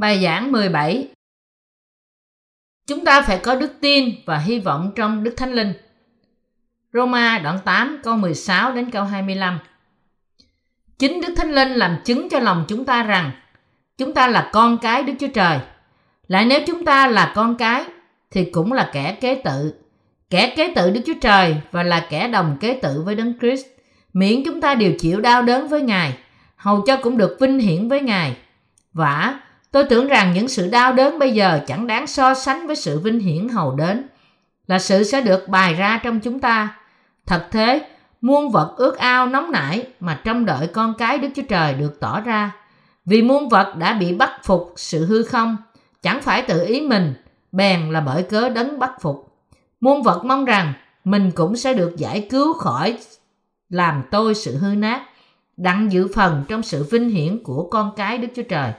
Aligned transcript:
Bài 0.00 0.20
giảng 0.22 0.52
17 0.52 1.08
Chúng 2.86 3.04
ta 3.04 3.22
phải 3.22 3.40
có 3.42 3.54
đức 3.54 3.72
tin 3.80 4.14
và 4.26 4.38
hy 4.38 4.58
vọng 4.58 4.92
trong 4.96 5.24
Đức 5.24 5.34
Thánh 5.36 5.52
Linh. 5.52 5.72
Roma 6.92 7.38
đoạn 7.38 7.58
8 7.64 8.00
câu 8.02 8.16
16 8.16 8.72
đến 8.72 8.90
câu 8.90 9.04
25 9.04 9.58
Chính 10.98 11.20
Đức 11.20 11.34
Thánh 11.36 11.52
Linh 11.52 11.68
làm 11.68 11.96
chứng 12.04 12.28
cho 12.28 12.38
lòng 12.38 12.64
chúng 12.68 12.84
ta 12.84 13.02
rằng 13.02 13.30
chúng 13.98 14.14
ta 14.14 14.28
là 14.28 14.50
con 14.52 14.78
cái 14.78 15.02
Đức 15.02 15.12
Chúa 15.20 15.28
Trời. 15.34 15.58
Lại 16.28 16.46
nếu 16.46 16.60
chúng 16.66 16.84
ta 16.84 17.06
là 17.06 17.32
con 17.36 17.56
cái 17.56 17.84
thì 18.30 18.44
cũng 18.44 18.72
là 18.72 18.90
kẻ 18.92 19.18
kế 19.20 19.34
tự. 19.34 19.74
Kẻ 20.30 20.54
kế 20.56 20.74
tự 20.74 20.90
Đức 20.90 21.00
Chúa 21.06 21.20
Trời 21.20 21.56
và 21.70 21.82
là 21.82 22.06
kẻ 22.10 22.28
đồng 22.28 22.56
kế 22.60 22.78
tự 22.82 23.02
với 23.02 23.14
Đấng 23.14 23.38
Christ. 23.38 23.66
Miễn 24.12 24.42
chúng 24.44 24.60
ta 24.60 24.74
đều 24.74 24.92
chịu 24.98 25.20
đau 25.20 25.42
đớn 25.42 25.68
với 25.68 25.82
Ngài, 25.82 26.18
hầu 26.56 26.80
cho 26.86 26.96
cũng 26.96 27.16
được 27.16 27.36
vinh 27.40 27.58
hiển 27.58 27.88
với 27.88 28.00
Ngài. 28.00 28.36
Vả, 28.92 29.40
tôi 29.72 29.84
tưởng 29.84 30.06
rằng 30.06 30.32
những 30.32 30.48
sự 30.48 30.70
đau 30.70 30.92
đớn 30.92 31.18
bây 31.18 31.32
giờ 31.32 31.60
chẳng 31.66 31.86
đáng 31.86 32.06
so 32.06 32.34
sánh 32.34 32.66
với 32.66 32.76
sự 32.76 32.98
vinh 32.98 33.20
hiển 33.20 33.48
hầu 33.48 33.74
đến, 33.74 34.08
là 34.66 34.78
sự 34.78 35.02
sẽ 35.02 35.20
được 35.20 35.48
bài 35.48 35.74
ra 35.74 36.00
trong 36.02 36.20
chúng 36.20 36.40
ta. 36.40 36.76
Thật 37.26 37.48
thế, 37.50 37.88
muôn 38.20 38.50
vật 38.50 38.74
ước 38.76 38.98
ao 38.98 39.26
nóng 39.26 39.52
nảy 39.52 39.86
mà 40.00 40.20
trông 40.24 40.44
đợi 40.44 40.66
con 40.66 40.94
cái 40.98 41.18
Đức 41.18 41.28
Chúa 41.36 41.42
Trời 41.48 41.74
được 41.74 42.00
tỏ 42.00 42.20
ra. 42.20 42.52
Vì 43.04 43.22
muôn 43.22 43.48
vật 43.48 43.74
đã 43.76 43.92
bị 43.92 44.14
bắt 44.14 44.30
phục 44.44 44.72
sự 44.76 45.06
hư 45.06 45.22
không, 45.22 45.56
chẳng 46.02 46.20
phải 46.22 46.42
tự 46.42 46.66
ý 46.66 46.80
mình, 46.80 47.14
bèn 47.52 47.92
là 47.92 48.00
bởi 48.00 48.22
cớ 48.22 48.48
đấng 48.48 48.78
bắt 48.78 48.92
phục. 49.00 49.36
Muôn 49.80 50.02
vật 50.02 50.24
mong 50.24 50.44
rằng 50.44 50.72
mình 51.04 51.30
cũng 51.30 51.56
sẽ 51.56 51.74
được 51.74 51.96
giải 51.96 52.26
cứu 52.30 52.52
khỏi 52.52 52.98
làm 53.68 54.02
tôi 54.10 54.34
sự 54.34 54.56
hư 54.56 54.74
nát, 54.74 55.02
đặng 55.56 55.92
dự 55.92 56.08
phần 56.14 56.44
trong 56.48 56.62
sự 56.62 56.86
vinh 56.90 57.08
hiển 57.08 57.42
của 57.44 57.68
con 57.70 57.92
cái 57.96 58.18
Đức 58.18 58.28
Chúa 58.36 58.42
Trời. 58.42 58.72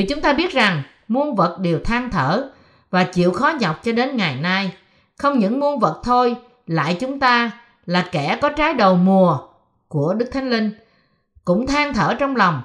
Vì 0.00 0.06
chúng 0.06 0.20
ta 0.20 0.32
biết 0.32 0.52
rằng 0.52 0.82
muôn 1.08 1.34
vật 1.34 1.58
đều 1.60 1.78
than 1.84 2.10
thở 2.10 2.48
và 2.90 3.04
chịu 3.04 3.32
khó 3.32 3.52
nhọc 3.60 3.84
cho 3.84 3.92
đến 3.92 4.16
ngày 4.16 4.36
nay. 4.40 4.72
Không 5.18 5.38
những 5.38 5.60
muôn 5.60 5.78
vật 5.78 6.00
thôi, 6.04 6.36
lại 6.66 6.96
chúng 7.00 7.20
ta 7.20 7.50
là 7.86 8.08
kẻ 8.12 8.38
có 8.42 8.48
trái 8.48 8.74
đầu 8.74 8.96
mùa 8.96 9.38
của 9.88 10.14
Đức 10.14 10.26
Thánh 10.32 10.50
Linh 10.50 10.72
cũng 11.44 11.66
than 11.66 11.94
thở 11.94 12.14
trong 12.14 12.36
lòng, 12.36 12.62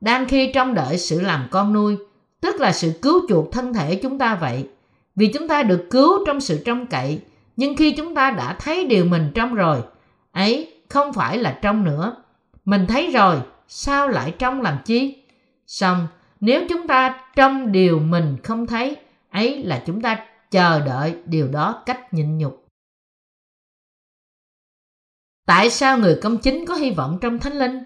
đang 0.00 0.26
khi 0.26 0.52
trong 0.54 0.74
đợi 0.74 0.98
sự 0.98 1.20
làm 1.20 1.48
con 1.50 1.72
nuôi, 1.72 1.96
tức 2.40 2.60
là 2.60 2.72
sự 2.72 2.92
cứu 3.02 3.20
chuộc 3.28 3.52
thân 3.52 3.74
thể 3.74 3.94
chúng 3.94 4.18
ta 4.18 4.34
vậy. 4.34 4.68
Vì 5.16 5.26
chúng 5.26 5.48
ta 5.48 5.62
được 5.62 5.86
cứu 5.90 6.24
trong 6.26 6.40
sự 6.40 6.62
trông 6.64 6.86
cậy, 6.86 7.20
nhưng 7.56 7.76
khi 7.76 7.90
chúng 7.96 8.14
ta 8.14 8.30
đã 8.30 8.56
thấy 8.58 8.86
điều 8.86 9.04
mình 9.04 9.30
trong 9.34 9.54
rồi, 9.54 9.78
ấy 10.32 10.74
không 10.88 11.12
phải 11.12 11.38
là 11.38 11.58
trong 11.62 11.84
nữa. 11.84 12.16
Mình 12.64 12.86
thấy 12.86 13.10
rồi, 13.10 13.36
sao 13.68 14.08
lại 14.08 14.34
trong 14.38 14.62
làm 14.62 14.78
chi? 14.84 15.24
Xong, 15.66 16.06
nếu 16.42 16.64
chúng 16.68 16.86
ta 16.86 17.20
trong 17.36 17.72
điều 17.72 17.98
mình 17.98 18.36
không 18.42 18.66
thấy, 18.66 18.96
ấy 19.30 19.64
là 19.64 19.82
chúng 19.86 20.00
ta 20.00 20.26
chờ 20.50 20.80
đợi 20.80 21.16
điều 21.24 21.48
đó 21.48 21.82
cách 21.86 22.14
nhịn 22.14 22.38
nhục. 22.38 22.66
Tại 25.46 25.70
sao 25.70 25.98
người 25.98 26.18
công 26.22 26.38
chính 26.38 26.64
có 26.66 26.74
hy 26.74 26.90
vọng 26.90 27.18
trong 27.20 27.38
Thánh 27.38 27.52
Linh? 27.52 27.78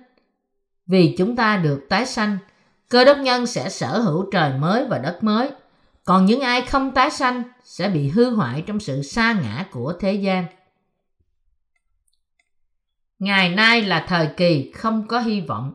Vì 0.87 1.15
chúng 1.19 1.37
ta 1.37 1.57
được 1.57 1.87
tái 1.89 2.07
sanh, 2.07 2.39
cơ 2.89 3.05
đốc 3.05 3.19
nhân 3.19 3.47
sẽ 3.47 3.69
sở 3.69 3.99
hữu 3.99 4.31
trời 4.33 4.59
mới 4.59 4.87
và 4.89 4.99
đất 4.99 5.19
mới, 5.23 5.51
còn 6.05 6.27
những 6.27 6.41
ai 6.41 6.63
không 6.63 6.95
tái 6.95 7.11
sanh 7.11 7.43
sẽ 7.65 7.89
bị 7.89 8.09
hư 8.09 8.31
hoại 8.31 8.65
trong 8.67 8.81
sự 8.81 9.03
sa 9.03 9.33
ngã 9.33 9.67
của 9.71 9.95
thế 10.01 10.13
gian. 10.13 10.47
Ngày 13.19 13.55
nay 13.55 13.83
là 13.83 14.05
thời 14.09 14.29
kỳ 14.37 14.73
không 14.73 15.07
có 15.09 15.21
hy 15.21 15.41
vọng. 15.41 15.75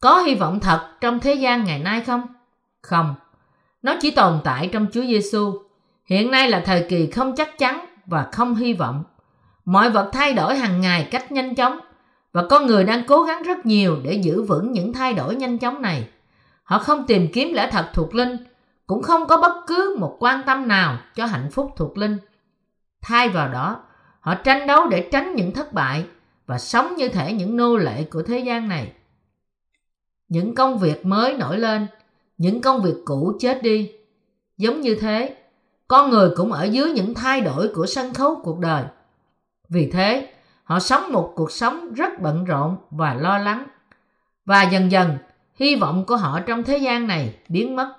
Có 0.00 0.18
hy 0.18 0.34
vọng 0.34 0.60
thật 0.60 0.88
trong 1.00 1.20
thế 1.20 1.34
gian 1.34 1.64
ngày 1.64 1.78
nay 1.78 2.00
không? 2.00 2.22
Không. 2.82 3.14
Nó 3.82 3.96
chỉ 4.00 4.10
tồn 4.10 4.40
tại 4.44 4.68
trong 4.72 4.86
Chúa 4.92 5.02
Giêsu. 5.02 5.58
Hiện 6.04 6.30
nay 6.30 6.50
là 6.50 6.62
thời 6.66 6.86
kỳ 6.88 7.10
không 7.10 7.36
chắc 7.36 7.58
chắn 7.58 7.84
và 8.06 8.28
không 8.32 8.54
hy 8.54 8.72
vọng. 8.72 9.04
Mọi 9.64 9.90
vật 9.90 10.10
thay 10.12 10.32
đổi 10.32 10.56
hàng 10.56 10.80
ngày 10.80 11.08
cách 11.10 11.32
nhanh 11.32 11.54
chóng 11.54 11.80
và 12.32 12.44
con 12.50 12.66
người 12.66 12.84
đang 12.84 13.04
cố 13.06 13.22
gắng 13.22 13.42
rất 13.42 13.66
nhiều 13.66 13.96
để 14.02 14.12
giữ 14.12 14.42
vững 14.42 14.72
những 14.72 14.92
thay 14.92 15.14
đổi 15.14 15.36
nhanh 15.36 15.58
chóng 15.58 15.82
này. 15.82 16.08
Họ 16.62 16.78
không 16.78 17.06
tìm 17.06 17.28
kiếm 17.32 17.52
lẽ 17.52 17.68
thật 17.70 17.90
thuộc 17.94 18.14
linh, 18.14 18.36
cũng 18.86 19.02
không 19.02 19.26
có 19.26 19.36
bất 19.36 19.54
cứ 19.66 19.96
một 19.98 20.16
quan 20.20 20.42
tâm 20.46 20.68
nào 20.68 20.98
cho 21.14 21.26
hạnh 21.26 21.50
phúc 21.52 21.72
thuộc 21.76 21.98
linh. 21.98 22.18
Thay 23.02 23.28
vào 23.28 23.48
đó, 23.48 23.80
họ 24.20 24.34
tranh 24.34 24.66
đấu 24.66 24.86
để 24.88 25.08
tránh 25.12 25.34
những 25.34 25.52
thất 25.52 25.72
bại 25.72 26.04
và 26.46 26.58
sống 26.58 26.96
như 26.96 27.08
thể 27.08 27.32
những 27.32 27.56
nô 27.56 27.76
lệ 27.76 28.04
của 28.04 28.22
thế 28.22 28.38
gian 28.38 28.68
này. 28.68 28.92
Những 30.30 30.54
công 30.54 30.78
việc 30.78 31.06
mới 31.06 31.36
nổi 31.36 31.58
lên, 31.58 31.86
những 32.38 32.60
công 32.60 32.82
việc 32.82 32.96
cũ 33.04 33.32
chết 33.40 33.62
đi. 33.62 33.92
Giống 34.56 34.80
như 34.80 34.94
thế, 34.94 35.36
con 35.88 36.10
người 36.10 36.30
cũng 36.36 36.52
ở 36.52 36.64
dưới 36.64 36.90
những 36.90 37.14
thay 37.14 37.40
đổi 37.40 37.68
của 37.68 37.86
sân 37.86 38.14
khấu 38.14 38.40
cuộc 38.44 38.58
đời– 38.58 38.84
vì 39.70 39.90
thế, 39.90 40.28
họ 40.64 40.78
sống 40.78 41.12
một 41.12 41.32
cuộc 41.36 41.52
sống 41.52 41.94
rất 41.94 42.20
bận 42.20 42.44
rộn 42.44 42.76
và 42.90 43.14
lo 43.14 43.38
lắng. 43.38 43.66
Và 44.44 44.62
dần 44.62 44.92
dần, 44.92 45.18
hy 45.54 45.76
vọng 45.76 46.04
của 46.06 46.16
họ 46.16 46.40
trong 46.40 46.62
thế 46.62 46.78
gian 46.78 47.06
này 47.06 47.34
biến 47.48 47.76
mất. 47.76 47.94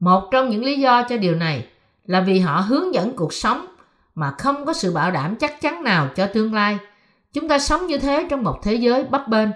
Một 0.00 0.28
trong 0.30 0.48
những 0.48 0.64
lý 0.64 0.80
do 0.80 1.02
cho 1.02 1.16
điều 1.16 1.34
này 1.34 1.66
là 2.04 2.20
vì 2.20 2.38
họ 2.38 2.60
hướng 2.60 2.94
dẫn 2.94 3.16
cuộc 3.16 3.32
sống 3.32 3.66
mà 4.14 4.34
không 4.38 4.66
có 4.66 4.72
sự 4.72 4.92
bảo 4.92 5.10
đảm 5.10 5.36
chắc 5.36 5.60
chắn 5.60 5.84
nào 5.84 6.08
cho 6.16 6.26
tương 6.26 6.54
lai. 6.54 6.78
Chúng 7.32 7.48
ta 7.48 7.58
sống 7.58 7.86
như 7.86 7.98
thế 7.98 8.26
trong 8.30 8.42
một 8.42 8.60
thế 8.62 8.74
giới 8.74 9.04
bấp 9.04 9.28
bênh. 9.28 9.48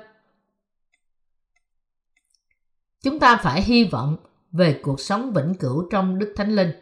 Chúng 3.07 3.19
ta 3.19 3.37
phải 3.37 3.63
hy 3.63 3.85
vọng 3.85 4.17
về 4.53 4.81
cuộc 4.83 5.01
sống 5.01 5.33
vĩnh 5.33 5.55
cửu 5.55 5.89
trong 5.91 6.19
Đức 6.19 6.35
Thánh 6.37 6.57
Linh. 6.57 6.73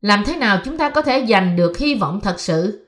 Làm 0.00 0.24
thế 0.26 0.36
nào 0.36 0.60
chúng 0.64 0.78
ta 0.78 0.90
có 0.90 1.02
thể 1.02 1.26
giành 1.28 1.56
được 1.56 1.78
hy 1.78 1.94
vọng 1.94 2.20
thật 2.20 2.40
sự? 2.40 2.86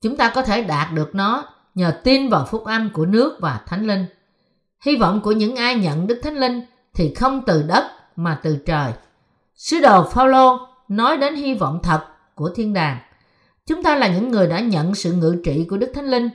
Chúng 0.00 0.16
ta 0.16 0.32
có 0.34 0.42
thể 0.42 0.62
đạt 0.62 0.88
được 0.94 1.14
nó 1.14 1.44
nhờ 1.74 2.00
tin 2.04 2.28
vào 2.28 2.46
phúc 2.50 2.64
âm 2.64 2.90
của 2.92 3.06
nước 3.06 3.38
và 3.40 3.60
Thánh 3.66 3.86
Linh. 3.86 4.06
Hy 4.84 4.96
vọng 4.96 5.20
của 5.24 5.32
những 5.32 5.56
ai 5.56 5.74
nhận 5.74 6.06
Đức 6.06 6.20
Thánh 6.22 6.36
Linh 6.36 6.60
thì 6.94 7.14
không 7.14 7.42
từ 7.46 7.62
đất 7.62 7.84
mà 8.16 8.40
từ 8.42 8.58
trời. 8.66 8.92
Sứ 9.54 9.80
đồ 9.80 10.08
Phaolô 10.10 10.58
nói 10.88 11.16
đến 11.16 11.34
hy 11.34 11.54
vọng 11.54 11.80
thật 11.82 12.04
của 12.34 12.50
thiên 12.54 12.74
đàng. 12.74 12.98
Chúng 13.66 13.82
ta 13.82 13.96
là 13.96 14.08
những 14.08 14.28
người 14.28 14.46
đã 14.46 14.60
nhận 14.60 14.94
sự 14.94 15.12
ngự 15.12 15.40
trị 15.44 15.66
của 15.70 15.76
Đức 15.76 15.92
Thánh 15.94 16.10
Linh, 16.10 16.28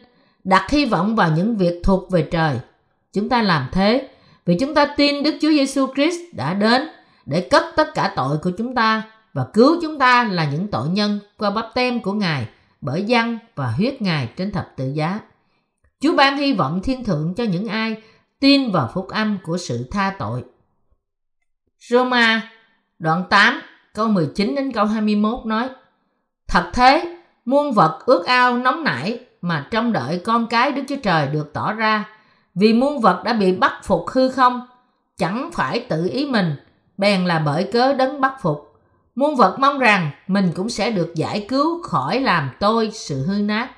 đặt 0.44 0.70
hy 0.70 0.86
vọng 0.86 1.16
vào 1.16 1.32
những 1.32 1.56
việc 1.56 1.82
thuộc 1.84 2.12
về 2.12 2.28
trời. 2.32 2.60
Chúng 3.16 3.30
ta 3.30 3.42
làm 3.42 3.68
thế 3.72 4.10
vì 4.46 4.58
chúng 4.60 4.74
ta 4.74 4.86
tin 4.98 5.24
Đức 5.24 5.36
Chúa 5.42 5.50
Giêsu 5.50 5.88
Christ 5.94 6.20
đã 6.34 6.54
đến 6.54 6.88
để 7.26 7.48
cất 7.52 7.64
tất 7.76 7.94
cả 7.94 8.14
tội 8.16 8.38
của 8.38 8.52
chúng 8.58 8.76
ta 8.76 9.04
và 9.34 9.46
cứu 9.54 9.78
chúng 9.82 10.00
ta 10.00 10.24
là 10.24 10.52
những 10.52 10.68
tội 10.68 10.90
nhân 10.90 11.20
qua 11.38 11.50
bắp 11.50 11.66
tem 11.74 12.02
của 12.02 12.14
Ngài 12.14 12.48
bởi 12.82 13.04
dân 13.04 13.40
và 13.56 13.68
huyết 13.68 14.02
Ngài 14.02 14.30
trên 14.38 14.52
thập 14.52 14.68
tự 14.78 14.92
giá. 14.94 15.20
Chúa 16.00 16.16
ban 16.16 16.38
hy 16.38 16.54
vọng 16.54 16.82
thiên 16.84 17.04
thượng 17.04 17.34
cho 17.38 17.44
những 17.44 17.68
ai 17.68 17.96
tin 18.40 18.72
vào 18.72 18.92
phúc 18.94 19.08
âm 19.10 19.38
của 19.44 19.58
sự 19.58 19.88
tha 19.92 20.16
tội. 20.20 20.44
Roma 21.90 22.52
đoạn 23.00 23.24
8 23.30 23.62
câu 23.94 24.08
19 24.08 24.56
đến 24.56 24.72
câu 24.72 24.86
21 24.86 25.46
nói 25.46 25.70
Thật 26.48 26.72
thế, 26.74 27.18
muôn 27.46 27.72
vật 27.72 28.00
ước 28.06 28.26
ao 28.26 28.58
nóng 28.58 28.84
nảy 28.84 29.20
mà 29.42 29.68
trong 29.72 29.94
đợi 29.94 30.22
con 30.26 30.48
cái 30.48 30.72
Đức 30.72 30.84
Chúa 30.88 30.96
Trời 31.04 31.28
được 31.28 31.54
tỏ 31.54 31.74
ra 31.74 32.15
vì 32.56 32.74
muôn 32.74 33.02
vật 33.02 33.22
đã 33.24 33.34
bị 33.34 33.56
bắt 33.56 33.74
phục 33.84 34.10
hư 34.10 34.30
không 34.30 34.68
chẳng 35.18 35.50
phải 35.54 35.80
tự 35.90 36.10
ý 36.12 36.26
mình 36.26 36.56
bèn 36.98 37.26
là 37.26 37.40
bởi 37.40 37.70
cớ 37.74 37.94
đấng 37.94 38.22
bắt 38.22 38.34
phục 38.42 38.76
Muôn 39.16 39.36
vật 39.36 39.60
mong 39.60 39.80
rằng 39.80 40.12
mình 40.28 40.52
cũng 40.56 40.70
sẽ 40.70 40.92
được 40.92 41.16
giải 41.16 41.46
cứu 41.50 41.84
khỏi 41.84 42.20
làm 42.20 42.52
tôi 42.60 42.92
sự 42.94 43.26
hư 43.26 43.42
nát, 43.42 43.70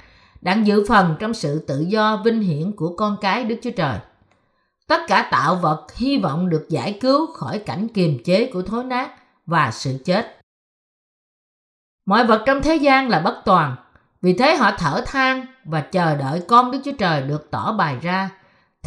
đặng 0.41 0.67
dự 0.67 0.85
phần 0.87 1.15
trong 1.19 1.33
sự 1.33 1.59
tự 1.67 1.85
do 1.87 2.21
vinh 2.25 2.41
hiển 2.41 2.71
của 2.71 2.95
con 2.95 3.17
cái 3.21 3.43
Đức 3.43 3.55
Chúa 3.63 3.71
Trời. 3.71 3.99
Tất 4.87 5.01
cả 5.07 5.27
tạo 5.31 5.55
vật 5.55 5.87
hy 5.95 6.17
vọng 6.17 6.49
được 6.49 6.65
giải 6.69 6.97
cứu 7.01 7.33
khỏi 7.33 7.59
cảnh 7.59 7.87
kiềm 7.87 8.23
chế 8.25 8.49
của 8.53 8.61
thối 8.61 8.83
nát 8.83 9.11
và 9.45 9.71
sự 9.71 9.97
chết. 10.05 10.39
Mọi 12.05 12.25
vật 12.25 12.43
trong 12.45 12.61
thế 12.61 12.75
gian 12.75 13.09
là 13.09 13.19
bất 13.19 13.41
toàn, 13.45 13.75
vì 14.21 14.33
thế 14.33 14.55
họ 14.55 14.71
thở 14.77 15.01
than 15.05 15.45
và 15.65 15.81
chờ 15.81 16.15
đợi 16.15 16.41
con 16.47 16.71
Đức 16.71 16.79
Chúa 16.85 16.91
Trời 16.99 17.21
được 17.21 17.51
tỏ 17.51 17.73
bài 17.73 17.97
ra. 18.01 18.29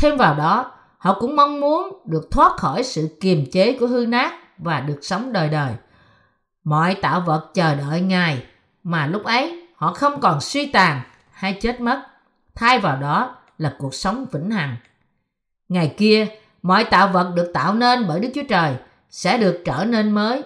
Thêm 0.00 0.16
vào 0.16 0.34
đó, 0.34 0.72
họ 0.98 1.16
cũng 1.20 1.36
mong 1.36 1.60
muốn 1.60 2.02
được 2.04 2.28
thoát 2.30 2.56
khỏi 2.56 2.82
sự 2.82 3.16
kiềm 3.20 3.46
chế 3.52 3.76
của 3.80 3.86
hư 3.86 4.06
nát 4.06 4.32
và 4.58 4.80
được 4.80 4.98
sống 5.02 5.32
đời 5.32 5.48
đời– 5.48 5.74
Mọi 6.64 6.94
tạo 6.94 7.20
vật 7.20 7.50
chờ 7.54 7.74
đợi 7.74 8.00
Ngài 8.00 8.42
mà 8.82 9.06
lúc 9.06 9.24
ấy 9.24 9.66
họ 9.76 9.92
không 9.92 10.20
còn 10.20 10.40
suy 10.40 10.66
tàn 10.66 11.00
hay 11.30 11.58
chết 11.60 11.80
mất. 11.80 12.02
Thay 12.54 12.78
vào 12.78 12.96
đó 12.96 13.36
là 13.58 13.74
cuộc 13.78 13.94
sống 13.94 14.26
vĩnh 14.32 14.50
hằng. 14.50 14.76
Ngày 15.68 15.94
kia, 15.96 16.26
mọi 16.62 16.84
tạo 16.84 17.08
vật 17.08 17.32
được 17.34 17.50
tạo 17.54 17.74
nên 17.74 18.06
bởi 18.08 18.20
Đức 18.20 18.28
Chúa 18.34 18.42
Trời 18.48 18.74
sẽ 19.10 19.38
được 19.38 19.62
trở 19.64 19.84
nên 19.84 20.12
mới. 20.12 20.42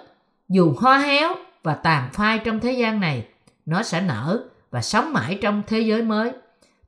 Dù 0.48 0.74
hoa 0.78 0.98
héo 0.98 1.34
và 1.62 1.74
tàn 1.74 2.08
phai 2.12 2.38
trong 2.38 2.60
thế 2.60 2.72
gian 2.72 3.00
này, 3.00 3.26
nó 3.66 3.82
sẽ 3.82 4.00
nở 4.00 4.44
và 4.70 4.82
sống 4.82 5.12
mãi 5.12 5.38
trong 5.42 5.62
thế 5.66 5.80
giới 5.80 6.02
mới. 6.02 6.32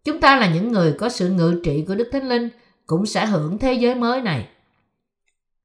Chúng 0.06 0.20
ta 0.20 0.37
là 0.37 0.49
những 0.49 0.73
người 0.73 0.94
có 0.99 1.08
sự 1.08 1.29
ngự 1.29 1.61
trị 1.64 1.85
của 1.88 1.94
Đức 1.94 2.08
Thánh 2.12 2.29
Linh 2.29 2.49
cũng 2.87 3.06
sẽ 3.06 3.26
hưởng 3.26 3.58
thế 3.58 3.73
giới 3.73 3.94
mới 3.94 4.23
này. 4.23 4.49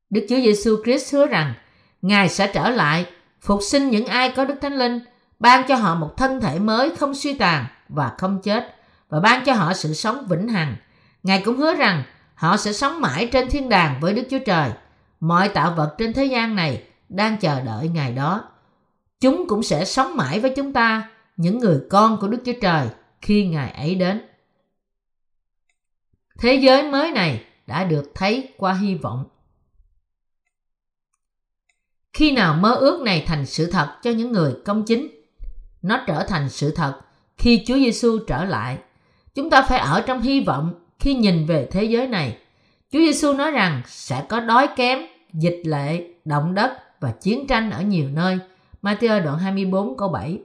Đức 0.10 0.26
Chúa 0.30 0.36
Giêsu 0.36 0.84
Christ 0.84 1.14
hứa 1.14 1.26
rằng 1.26 1.54
Ngài 2.02 2.30
sẽ 2.30 2.52
trở 2.54 2.70
lại, 2.70 3.06
phục 3.42 3.60
sinh 3.64 3.90
những 3.90 4.06
ai 4.06 4.32
có 4.32 4.46
Đức 4.46 4.56
Thánh 4.62 4.78
Linh, 4.78 5.00
ban 5.40 5.68
cho 5.68 5.76
họ 5.76 5.96
một 5.96 6.18
thân 6.18 6.42
thể 6.42 6.60
mới 6.60 6.96
không 6.96 7.16
suy 7.16 7.34
tàn 7.34 7.66
và 7.90 8.12
không 8.18 8.42
chết 8.42 8.76
và 9.10 9.20
ban 9.20 9.46
cho 9.46 9.54
họ 9.54 9.74
sự 9.74 9.94
sống 9.94 10.28
vĩnh 10.30 10.48
hằng. 10.48 10.76
Ngài 11.24 11.42
cũng 11.46 11.58
hứa 11.58 11.76
rằng 11.76 12.04
họ 12.36 12.58
sẽ 12.58 12.74
sống 12.74 13.02
mãi 13.02 13.30
trên 13.32 13.50
thiên 13.50 13.70
đàng 13.70 14.00
với 14.02 14.14
Đức 14.14 14.24
Chúa 14.30 14.40
Trời. 14.46 14.70
Mọi 15.20 15.50
tạo 15.50 15.74
vật 15.78 15.96
trên 15.98 16.14
thế 16.14 16.26
gian 16.26 16.56
này 16.56 16.84
đang 17.10 17.38
chờ 17.38 17.62
đợi 17.62 17.88
Ngài 17.88 18.12
đó. 18.12 18.44
Chúng 19.20 19.46
cũng 19.48 19.64
sẽ 19.64 19.86
sống 19.86 20.18
mãi 20.18 20.40
với 20.40 20.54
chúng 20.56 20.74
ta, 20.74 21.10
những 21.38 21.60
người 21.60 21.80
con 21.90 22.18
của 22.22 22.28
Đức 22.28 22.42
Chúa 22.46 22.60
Trời 22.62 22.88
khi 23.22 23.48
Ngài 23.48 23.72
ấy 23.72 23.96
đến. 23.96 24.22
Thế 26.42 26.56
giới 26.56 26.84
mới 26.84 27.12
này 27.12 27.44
đã 27.68 27.84
được 27.84 28.12
thấy 28.16 28.50
qua 28.58 28.74
hy 28.74 28.96
vọng. 28.96 29.26
Khi 32.14 32.32
nào 32.32 32.54
mơ 32.54 32.74
ước 32.74 33.02
này 33.02 33.24
thành 33.28 33.46
sự 33.46 33.72
thật 33.72 33.96
cho 34.04 34.12
những 34.12 34.32
người 34.32 34.54
công 34.66 34.84
chính, 34.84 35.08
nó 35.82 36.04
trở 36.08 36.24
thành 36.24 36.50
sự 36.50 36.72
thật 36.72 37.02
khi 37.38 37.64
Chúa 37.68 37.76
Giêsu 37.76 38.20
trở 38.28 38.46
lại. 38.46 38.78
Chúng 39.36 39.50
ta 39.50 39.62
phải 39.62 39.80
ở 39.80 40.02
trong 40.02 40.22
hy 40.22 40.40
vọng 40.40 40.74
khi 41.00 41.14
nhìn 41.14 41.46
về 41.46 41.68
thế 41.72 41.84
giới 41.84 42.08
này. 42.08 42.38
Chúa 42.92 43.00
Giêsu 43.00 43.34
nói 43.34 43.52
rằng 43.52 43.82
sẽ 43.86 44.26
có 44.30 44.40
đói 44.40 44.68
kém, 44.76 45.00
dịch 45.34 45.62
lệ, 45.66 46.04
động 46.26 46.54
đất 46.54 46.72
và 47.00 47.12
chiến 47.12 47.48
tranh 47.48 47.72
ở 47.72 47.82
nhiều 47.82 48.10
nơi. 48.10 48.40
Matthew 48.82 49.24
đoạn 49.24 49.38
24 49.40 49.98
câu 49.98 50.10
7. 50.10 50.40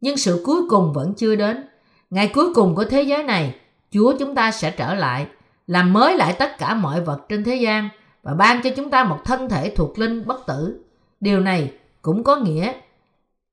Nhưng 0.00 0.16
sự 0.16 0.42
cuối 0.44 0.60
cùng 0.70 0.92
vẫn 0.92 1.14
chưa 1.14 1.36
đến. 1.36 1.64
Ngày 2.10 2.30
cuối 2.34 2.54
cùng 2.54 2.74
của 2.74 2.84
thế 2.84 3.02
giới 3.02 3.22
này, 3.22 3.54
Chúa 3.90 4.14
chúng 4.18 4.34
ta 4.34 4.50
sẽ 4.50 4.70
trở 4.70 4.94
lại, 4.94 5.26
làm 5.66 5.92
mới 5.92 6.16
lại 6.16 6.36
tất 6.38 6.58
cả 6.58 6.74
mọi 6.74 7.00
vật 7.00 7.20
trên 7.28 7.44
thế 7.44 7.54
gian 7.54 7.88
và 8.22 8.34
ban 8.34 8.62
cho 8.62 8.70
chúng 8.76 8.90
ta 8.90 9.04
một 9.04 9.18
thân 9.24 9.48
thể 9.48 9.72
thuộc 9.76 9.98
linh 9.98 10.26
bất 10.26 10.46
tử. 10.46 10.84
Điều 11.20 11.40
này 11.40 11.72
cũng 12.02 12.24
có 12.24 12.36
nghĩa 12.36 12.72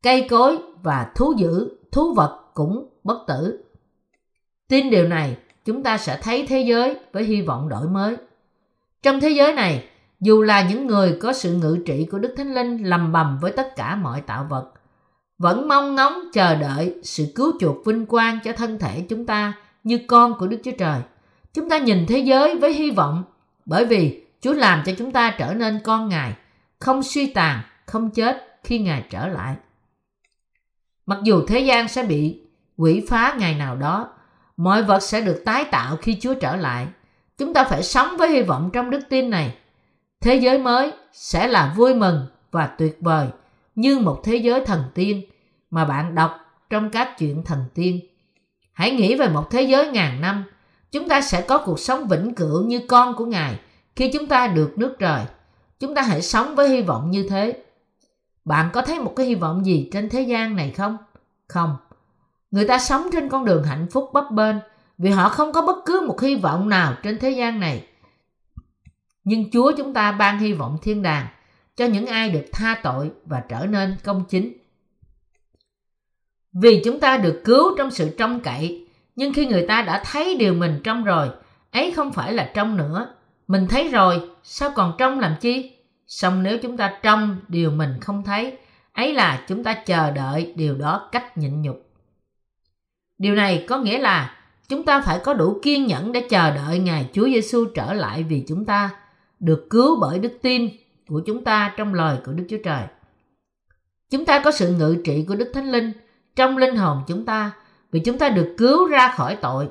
cây 0.03 0.27
cối 0.29 0.57
và 0.83 1.11
thú 1.15 1.33
dữ, 1.37 1.69
thú 1.91 2.13
vật 2.13 2.39
cũng 2.53 2.89
bất 3.03 3.17
tử. 3.27 3.63
Tin 4.67 4.89
điều 4.89 5.07
này, 5.07 5.37
chúng 5.65 5.83
ta 5.83 5.97
sẽ 5.97 6.19
thấy 6.21 6.45
thế 6.47 6.61
giới 6.61 6.99
với 7.13 7.23
hy 7.23 7.41
vọng 7.41 7.69
đổi 7.69 7.87
mới. 7.87 8.17
Trong 9.03 9.19
thế 9.19 9.29
giới 9.29 9.53
này, 9.53 9.89
dù 10.19 10.41
là 10.41 10.69
những 10.69 10.87
người 10.87 11.17
có 11.21 11.33
sự 11.33 11.53
ngự 11.53 11.77
trị 11.85 12.07
của 12.11 12.19
Đức 12.19 12.33
Thánh 12.37 12.53
Linh 12.53 12.83
lầm 12.83 13.11
bầm 13.11 13.37
với 13.41 13.51
tất 13.51 13.75
cả 13.75 13.95
mọi 13.95 14.21
tạo 14.21 14.47
vật, 14.49 14.71
vẫn 15.37 15.67
mong 15.67 15.95
ngóng 15.95 16.19
chờ 16.33 16.55
đợi 16.55 16.95
sự 17.03 17.25
cứu 17.35 17.51
chuộc 17.59 17.85
vinh 17.85 18.05
quang 18.05 18.39
cho 18.43 18.51
thân 18.53 18.79
thể 18.79 19.05
chúng 19.09 19.25
ta 19.25 19.53
như 19.83 19.99
con 20.07 20.37
của 20.39 20.47
Đức 20.47 20.61
Chúa 20.63 20.71
Trời. 20.77 21.01
Chúng 21.53 21.69
ta 21.69 21.77
nhìn 21.77 22.05
thế 22.07 22.19
giới 22.19 22.57
với 22.57 22.73
hy 22.73 22.91
vọng 22.91 23.23
bởi 23.65 23.85
vì 23.85 24.25
Chúa 24.41 24.53
làm 24.53 24.83
cho 24.85 24.93
chúng 24.97 25.11
ta 25.11 25.35
trở 25.37 25.53
nên 25.53 25.79
con 25.83 26.09
Ngài, 26.09 26.33
không 26.79 27.03
suy 27.03 27.27
tàn, 27.27 27.61
không 27.85 28.09
chết 28.09 28.59
khi 28.63 28.79
Ngài 28.79 29.03
trở 29.09 29.27
lại. 29.27 29.55
Mặc 31.05 31.19
dù 31.23 31.45
thế 31.47 31.59
gian 31.59 31.87
sẽ 31.87 32.03
bị 32.03 32.41
quỷ 32.77 33.05
phá 33.09 33.35
ngày 33.39 33.55
nào 33.55 33.75
đó, 33.75 34.09
mọi 34.57 34.83
vật 34.83 34.99
sẽ 34.99 35.21
được 35.21 35.41
tái 35.45 35.65
tạo 35.71 35.97
khi 35.97 36.17
Chúa 36.21 36.33
trở 36.33 36.55
lại. 36.55 36.87
Chúng 37.37 37.53
ta 37.53 37.63
phải 37.63 37.83
sống 37.83 38.17
với 38.17 38.29
hy 38.29 38.41
vọng 38.41 38.69
trong 38.73 38.89
đức 38.89 38.99
tin 39.09 39.29
này. 39.29 39.55
Thế 40.21 40.35
giới 40.35 40.59
mới 40.59 40.91
sẽ 41.11 41.47
là 41.47 41.73
vui 41.77 41.95
mừng 41.95 42.27
và 42.51 42.67
tuyệt 42.67 42.97
vời 43.01 43.27
như 43.75 43.99
một 43.99 44.21
thế 44.23 44.35
giới 44.35 44.65
thần 44.65 44.83
tiên 44.93 45.23
mà 45.71 45.85
bạn 45.85 46.15
đọc 46.15 46.31
trong 46.69 46.89
các 46.89 47.17
chuyện 47.17 47.43
thần 47.43 47.59
tiên. 47.73 47.99
Hãy 48.73 48.91
nghĩ 48.91 49.15
về 49.15 49.29
một 49.29 49.49
thế 49.51 49.61
giới 49.61 49.87
ngàn 49.87 50.21
năm. 50.21 50.43
Chúng 50.91 51.07
ta 51.07 51.21
sẽ 51.21 51.41
có 51.41 51.57
cuộc 51.57 51.79
sống 51.79 52.07
vĩnh 52.07 52.35
cửu 52.35 52.65
như 52.65 52.81
con 52.87 53.15
của 53.15 53.25
Ngài 53.25 53.59
khi 53.95 54.11
chúng 54.13 54.27
ta 54.27 54.47
được 54.47 54.77
nước 54.77 54.95
trời. 54.99 55.21
Chúng 55.79 55.95
ta 55.95 56.01
hãy 56.01 56.21
sống 56.21 56.55
với 56.55 56.69
hy 56.69 56.81
vọng 56.81 57.11
như 57.11 57.27
thế. 57.29 57.63
Bạn 58.45 58.69
có 58.73 58.81
thấy 58.81 58.99
một 58.99 59.13
cái 59.15 59.25
hy 59.25 59.35
vọng 59.35 59.65
gì 59.65 59.89
trên 59.91 60.09
thế 60.09 60.21
gian 60.21 60.55
này 60.55 60.71
không? 60.71 60.97
Không. 61.47 61.77
Người 62.51 62.67
ta 62.67 62.79
sống 62.79 63.09
trên 63.11 63.29
con 63.29 63.45
đường 63.45 63.63
hạnh 63.63 63.87
phúc 63.91 64.09
bấp 64.13 64.31
bênh 64.31 64.55
vì 64.97 65.09
họ 65.09 65.29
không 65.29 65.53
có 65.53 65.61
bất 65.61 65.77
cứ 65.85 66.05
một 66.07 66.21
hy 66.21 66.35
vọng 66.35 66.69
nào 66.69 66.95
trên 67.03 67.19
thế 67.19 67.29
gian 67.29 67.59
này. 67.59 67.87
Nhưng 69.23 69.51
Chúa 69.51 69.71
chúng 69.77 69.93
ta 69.93 70.11
ban 70.11 70.39
hy 70.39 70.53
vọng 70.53 70.77
thiên 70.81 71.01
đàng 71.01 71.27
cho 71.75 71.85
những 71.85 72.05
ai 72.05 72.29
được 72.29 72.45
tha 72.51 72.79
tội 72.83 73.11
và 73.25 73.43
trở 73.49 73.65
nên 73.65 73.95
công 74.03 74.23
chính. 74.29 74.62
Vì 76.53 76.81
chúng 76.85 76.99
ta 76.99 77.17
được 77.17 77.41
cứu 77.45 77.77
trong 77.77 77.91
sự 77.91 78.15
trông 78.17 78.39
cậy, 78.39 78.87
nhưng 79.15 79.33
khi 79.33 79.45
người 79.45 79.65
ta 79.67 79.81
đã 79.81 80.03
thấy 80.05 80.35
điều 80.39 80.53
mình 80.53 80.81
trong 80.83 81.03
rồi, 81.03 81.29
ấy 81.71 81.91
không 81.91 82.13
phải 82.13 82.33
là 82.33 82.51
trong 82.53 82.77
nữa. 82.77 83.15
Mình 83.47 83.67
thấy 83.67 83.87
rồi, 83.87 84.29
sao 84.43 84.69
còn 84.75 84.95
trong 84.97 85.19
làm 85.19 85.35
chi? 85.41 85.71
song 86.07 86.43
nếu 86.43 86.57
chúng 86.57 86.77
ta 86.77 86.99
trong 87.03 87.39
điều 87.47 87.71
mình 87.71 87.89
không 88.01 88.23
thấy, 88.23 88.57
ấy 88.93 89.13
là 89.13 89.45
chúng 89.47 89.63
ta 89.63 89.73
chờ 89.73 90.11
đợi 90.11 90.53
điều 90.55 90.75
đó 90.75 91.09
cách 91.11 91.37
nhịn 91.37 91.61
nhục. 91.61 91.89
Điều 93.17 93.35
này 93.35 93.65
có 93.69 93.77
nghĩa 93.77 93.99
là 93.99 94.35
chúng 94.69 94.85
ta 94.85 95.01
phải 95.01 95.19
có 95.23 95.33
đủ 95.33 95.59
kiên 95.63 95.85
nhẫn 95.85 96.11
để 96.11 96.27
chờ 96.29 96.55
đợi 96.55 96.79
Ngài 96.79 97.09
Chúa 97.13 97.25
Giêsu 97.25 97.65
trở 97.65 97.93
lại 97.93 98.23
vì 98.23 98.43
chúng 98.47 98.65
ta 98.65 98.89
được 99.39 99.67
cứu 99.69 99.99
bởi 100.01 100.19
đức 100.19 100.37
tin 100.41 100.69
của 101.07 101.21
chúng 101.25 101.43
ta 101.43 101.73
trong 101.77 101.93
lời 101.93 102.17
của 102.25 102.31
Đức 102.31 102.45
Chúa 102.49 102.57
Trời. 102.63 102.83
Chúng 104.09 104.25
ta 104.25 104.39
có 104.39 104.51
sự 104.51 104.73
ngự 104.73 104.97
trị 105.05 105.25
của 105.27 105.35
Đức 105.35 105.51
Thánh 105.53 105.71
Linh 105.71 105.91
trong 106.35 106.57
linh 106.57 106.75
hồn 106.75 107.01
chúng 107.07 107.25
ta 107.25 107.51
vì 107.91 107.99
chúng 107.99 108.17
ta 108.17 108.29
được 108.29 108.55
cứu 108.57 108.87
ra 108.87 109.13
khỏi 109.15 109.37
tội. 109.41 109.69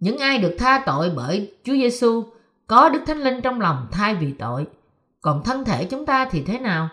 Những 0.00 0.18
ai 0.18 0.38
được 0.38 0.54
tha 0.58 0.82
tội 0.86 1.12
bởi 1.16 1.54
Chúa 1.64 1.72
Giêsu 1.72 2.24
có 2.66 2.88
Đức 2.88 3.00
Thánh 3.06 3.18
Linh 3.18 3.40
trong 3.40 3.60
lòng 3.60 3.86
thay 3.92 4.14
vì 4.14 4.32
tội. 4.32 4.66
Còn 5.20 5.42
thân 5.44 5.64
thể 5.64 5.84
chúng 5.84 6.06
ta 6.06 6.24
thì 6.24 6.42
thế 6.42 6.58
nào? 6.58 6.88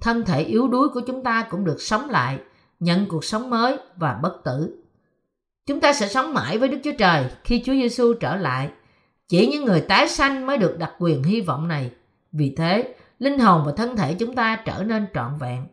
Thân 0.00 0.24
thể 0.24 0.42
yếu 0.42 0.68
đuối 0.68 0.88
của 0.88 1.00
chúng 1.00 1.22
ta 1.22 1.42
cũng 1.50 1.64
được 1.64 1.80
sống 1.80 2.10
lại, 2.10 2.38
nhận 2.80 3.06
cuộc 3.06 3.24
sống 3.24 3.50
mới 3.50 3.78
và 3.96 4.18
bất 4.22 4.44
tử. 4.44 4.84
Chúng 5.66 5.80
ta 5.80 5.92
sẽ 5.92 6.08
sống 6.08 6.34
mãi 6.34 6.58
với 6.58 6.68
Đức 6.68 6.78
Chúa 6.84 6.92
Trời 6.98 7.26
khi 7.44 7.62
Chúa 7.66 7.72
Giêsu 7.72 8.14
trở 8.14 8.36
lại. 8.36 8.70
Chỉ 9.28 9.46
những 9.46 9.64
người 9.64 9.80
tái 9.80 10.08
sanh 10.08 10.46
mới 10.46 10.56
được 10.56 10.78
đặc 10.78 10.92
quyền 10.98 11.22
hy 11.22 11.40
vọng 11.40 11.68
này. 11.68 11.90
Vì 12.32 12.54
thế, 12.56 12.94
linh 13.18 13.38
hồn 13.38 13.62
và 13.66 13.72
thân 13.72 13.96
thể 13.96 14.14
chúng 14.14 14.34
ta 14.34 14.56
trở 14.64 14.82
nên 14.82 15.06
trọn 15.14 15.38
vẹn. 15.38 15.66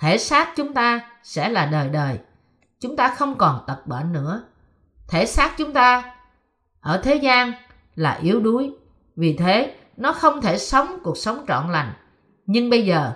Thể 0.00 0.18
xác 0.18 0.52
chúng 0.56 0.74
ta 0.74 1.10
sẽ 1.22 1.48
là 1.48 1.66
đời 1.66 1.88
đời. 1.88 2.18
Chúng 2.80 2.96
ta 2.96 3.14
không 3.14 3.38
còn 3.38 3.64
tật 3.66 3.86
bệnh 3.86 4.12
nữa. 4.12 4.42
Thể 5.08 5.26
xác 5.26 5.54
chúng 5.58 5.72
ta 5.72 6.14
ở 6.80 7.00
thế 7.04 7.14
gian 7.14 7.52
là 7.94 8.18
yếu 8.22 8.40
đuối. 8.40 8.74
Vì 9.16 9.36
thế, 9.36 9.76
nó 9.96 10.12
không 10.12 10.40
thể 10.40 10.58
sống 10.58 10.98
cuộc 11.02 11.16
sống 11.16 11.44
trọn 11.48 11.72
lành. 11.72 11.92
Nhưng 12.46 12.70
bây 12.70 12.86
giờ, 12.86 13.12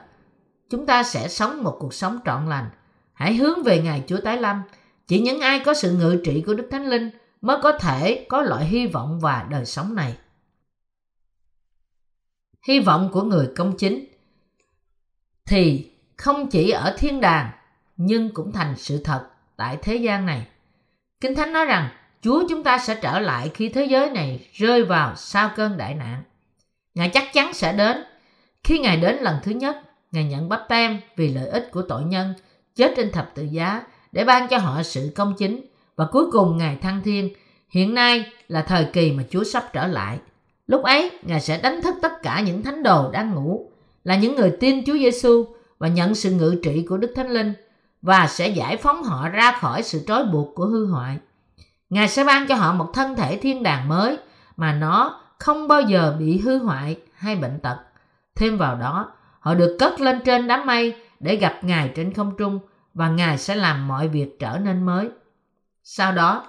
chúng 0.70 0.86
ta 0.86 1.02
sẽ 1.02 1.28
sống 1.28 1.62
một 1.62 1.76
cuộc 1.80 1.94
sống 1.94 2.18
trọn 2.24 2.48
lành. 2.48 2.70
Hãy 3.12 3.34
hướng 3.34 3.62
về 3.62 3.82
Ngài 3.82 4.04
Chúa 4.06 4.20
Tái 4.20 4.36
Lâm. 4.36 4.62
Chỉ 5.06 5.20
những 5.20 5.40
ai 5.40 5.60
có 5.60 5.74
sự 5.74 5.92
ngự 5.92 6.20
trị 6.24 6.42
của 6.46 6.54
Đức 6.54 6.68
Thánh 6.70 6.86
Linh 6.86 7.10
mới 7.40 7.56
có 7.62 7.78
thể 7.78 8.26
có 8.28 8.42
loại 8.42 8.64
hy 8.64 8.86
vọng 8.86 9.20
và 9.20 9.46
đời 9.50 9.64
sống 9.64 9.94
này. 9.94 10.16
Hy 12.68 12.80
vọng 12.80 13.08
của 13.12 13.22
người 13.22 13.50
công 13.56 13.76
chính 13.76 14.04
thì 15.46 15.91
không 16.22 16.46
chỉ 16.46 16.70
ở 16.70 16.94
thiên 16.98 17.20
đàng 17.20 17.50
nhưng 17.96 18.34
cũng 18.34 18.52
thành 18.52 18.74
sự 18.76 19.00
thật 19.04 19.22
tại 19.56 19.78
thế 19.82 19.96
gian 19.96 20.26
này. 20.26 20.46
Kinh 21.20 21.34
Thánh 21.34 21.52
nói 21.52 21.64
rằng 21.64 21.88
Chúa 22.22 22.44
chúng 22.48 22.62
ta 22.62 22.78
sẽ 22.78 22.94
trở 23.02 23.18
lại 23.18 23.50
khi 23.54 23.68
thế 23.68 23.84
giới 23.84 24.10
này 24.10 24.48
rơi 24.52 24.84
vào 24.84 25.16
sau 25.16 25.50
cơn 25.56 25.76
đại 25.76 25.94
nạn. 25.94 26.22
Ngài 26.94 27.08
chắc 27.08 27.32
chắn 27.32 27.52
sẽ 27.52 27.72
đến. 27.72 28.04
Khi 28.64 28.78
Ngài 28.78 28.96
đến 28.96 29.16
lần 29.20 29.36
thứ 29.42 29.52
nhất, 29.52 29.76
Ngài 30.12 30.24
nhận 30.24 30.48
bắp 30.48 30.60
tem 30.68 31.00
vì 31.16 31.28
lợi 31.28 31.48
ích 31.48 31.68
của 31.72 31.82
tội 31.82 32.02
nhân 32.04 32.34
chết 32.76 32.92
trên 32.96 33.12
thập 33.12 33.34
tự 33.34 33.42
giá 33.42 33.82
để 34.12 34.24
ban 34.24 34.48
cho 34.48 34.58
họ 34.58 34.82
sự 34.82 35.12
công 35.14 35.34
chính 35.38 35.60
và 35.96 36.06
cuối 36.12 36.24
cùng 36.32 36.58
Ngài 36.58 36.76
thăng 36.76 37.02
thiên. 37.04 37.30
Hiện 37.68 37.94
nay 37.94 38.32
là 38.48 38.62
thời 38.62 38.84
kỳ 38.84 39.12
mà 39.12 39.22
Chúa 39.30 39.44
sắp 39.44 39.64
trở 39.72 39.86
lại. 39.86 40.18
Lúc 40.66 40.82
ấy, 40.82 41.10
Ngài 41.22 41.40
sẽ 41.40 41.60
đánh 41.62 41.82
thức 41.82 41.94
tất 42.02 42.22
cả 42.22 42.40
những 42.40 42.62
thánh 42.62 42.82
đồ 42.82 43.10
đang 43.10 43.34
ngủ, 43.34 43.70
là 44.04 44.16
những 44.16 44.36
người 44.36 44.56
tin 44.60 44.84
Chúa 44.84 44.94
Giêsu 44.94 45.46
và 45.82 45.88
nhận 45.88 46.14
sự 46.14 46.30
ngự 46.30 46.56
trị 46.62 46.86
của 46.88 46.96
Đức 46.96 47.12
Thánh 47.16 47.30
Linh 47.30 47.52
và 48.02 48.26
sẽ 48.26 48.48
giải 48.48 48.76
phóng 48.76 49.02
họ 49.02 49.28
ra 49.28 49.52
khỏi 49.60 49.82
sự 49.82 50.04
trói 50.06 50.24
buộc 50.24 50.54
của 50.54 50.66
hư 50.66 50.86
hoại. 50.86 51.18
Ngài 51.90 52.08
sẽ 52.08 52.24
ban 52.24 52.46
cho 52.46 52.54
họ 52.54 52.72
một 52.72 52.90
thân 52.94 53.16
thể 53.16 53.36
thiên 53.36 53.62
đàng 53.62 53.88
mới 53.88 54.18
mà 54.56 54.72
nó 54.72 55.20
không 55.38 55.68
bao 55.68 55.80
giờ 55.80 56.16
bị 56.18 56.38
hư 56.38 56.58
hoại 56.58 56.96
hay 57.14 57.36
bệnh 57.36 57.60
tật. 57.60 57.76
Thêm 58.36 58.58
vào 58.58 58.76
đó, 58.76 59.12
họ 59.40 59.54
được 59.54 59.76
cất 59.78 60.00
lên 60.00 60.20
trên 60.24 60.46
đám 60.48 60.66
mây 60.66 60.94
để 61.20 61.36
gặp 61.36 61.58
Ngài 61.62 61.92
trên 61.96 62.12
không 62.12 62.36
trung 62.38 62.58
và 62.94 63.08
Ngài 63.08 63.38
sẽ 63.38 63.54
làm 63.54 63.88
mọi 63.88 64.08
việc 64.08 64.38
trở 64.38 64.58
nên 64.58 64.86
mới. 64.86 65.08
Sau 65.84 66.12
đó, 66.12 66.44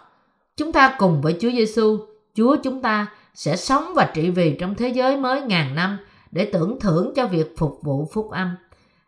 chúng 0.58 0.72
ta 0.72 0.96
cùng 0.98 1.22
với 1.22 1.38
Chúa 1.42 1.52
Giêsu, 1.52 2.00
Chúa 2.36 2.56
chúng 2.64 2.82
ta 2.82 3.08
sẽ 3.34 3.56
sống 3.56 3.94
và 3.96 4.12
trị 4.14 4.30
vì 4.30 4.58
trong 4.60 4.76
thế 4.76 4.90
giới 4.90 5.18
mới 5.18 5.42
ngàn 5.42 5.76
năm 5.76 5.98
để 6.32 6.50
tưởng 6.54 6.80
thưởng 6.80 7.14
cho 7.16 7.28
việc 7.28 7.56
phục 7.58 7.80
vụ 7.84 8.10
phúc 8.14 8.32
âm. 8.32 8.56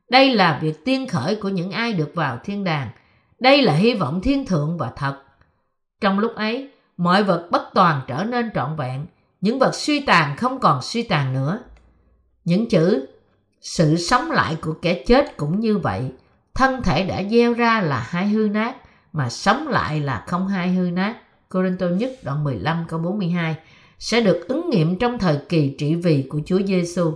Đây 0.10 0.36
là 0.36 0.60
việc 0.62 0.86
tiên 0.86 1.08
khởi 1.08 1.36
của 1.36 1.50
những 1.50 1.72
ai 1.72 1.94
được 1.94 2.12
vào 2.16 2.40
thiên 2.44 2.64
đàng. 2.64 2.90
Đây 3.40 3.62
là 3.62 3.74
hy 3.74 3.94
vọng 3.94 4.22
thiên 4.22 4.46
thượng 4.46 4.78
và 4.78 4.92
thật. 4.96 5.22
Trong 6.02 6.20
lúc 6.20 6.36
ấy, 6.36 6.70
mọi 6.98 7.24
vật 7.24 7.48
bất 7.52 7.70
toàn 7.74 8.02
trở 8.08 8.24
nên 8.24 8.52
trọn 8.56 8.76
vẹn, 8.76 9.06
những 9.42 9.60
vật 9.60 9.76
suy 9.76 10.00
tàn 10.00 10.38
không 10.38 10.60
còn 10.60 10.82
suy 10.82 11.04
tàn 11.04 11.34
nữa. 11.34 11.60
Những 12.46 12.70
chữ 12.70 13.08
sự 13.62 13.98
sống 13.98 14.32
lại 14.32 14.58
của 14.62 14.74
kẻ 14.82 15.04
chết 15.08 15.38
cũng 15.38 15.60
như 15.60 15.78
vậy. 15.78 16.12
Thân 16.54 16.82
thể 16.82 17.06
đã 17.06 17.24
gieo 17.32 17.54
ra 17.54 17.82
là 17.82 18.00
hai 18.00 18.28
hư 18.28 18.48
nát, 18.52 18.76
mà 19.14 19.30
sống 19.30 19.68
lại 19.68 20.00
là 20.00 20.24
không 20.28 20.48
hai 20.48 20.70
hư 20.70 20.90
nát. 20.92 21.16
Corinto 21.50 21.88
nhất 21.88 22.12
đoạn 22.24 22.44
15 22.44 22.86
câu 22.88 23.00
42 23.00 23.56
sẽ 24.00 24.22
được 24.22 24.46
ứng 24.48 24.70
nghiệm 24.70 25.00
trong 25.00 25.20
thời 25.20 25.40
kỳ 25.50 25.76
trị 25.78 25.96
vì 25.96 26.28
của 26.30 26.40
Chúa 26.46 26.60
Giêsu. 26.66 27.14